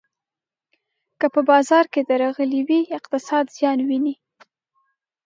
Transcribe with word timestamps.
که 1.19 1.25
په 1.33 1.41
بازار 1.49 1.85
کې 1.93 2.01
درغلي 2.09 2.61
وي، 2.67 2.81
اقتصاد 2.97 3.45
زیان 3.57 3.79
ویني. 3.87 4.15